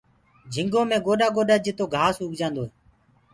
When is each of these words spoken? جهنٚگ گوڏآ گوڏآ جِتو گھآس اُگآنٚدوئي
جهنٚگ 0.53 0.91
گوڏآ 1.05 1.27
گوڏآ 1.35 1.55
جِتو 1.63 1.85
گھآس 1.95 2.15
اُگآنٚدوئي 2.23 2.69